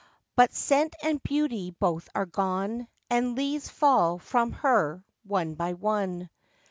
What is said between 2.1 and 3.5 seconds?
are gone, And